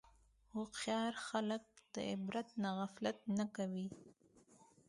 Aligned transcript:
هوښیار 0.53 1.13
خلک 1.27 1.63
د 1.93 1.95
عبرت 2.11 2.47
نه 2.63 2.69
غفلت 2.77 3.17
نه 3.37 3.45
کوي. 3.55 3.87